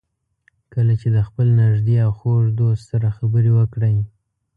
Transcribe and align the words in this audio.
کله 0.73 0.93
چې 1.01 1.07
د 1.15 1.17
خپل 1.27 1.47
نږدې 1.61 1.95
او 2.05 2.11
خوږ 2.19 2.43
دوست 2.59 2.83
سره 2.91 3.07
خبرې 3.17 3.51
وکړئ. 3.57 3.95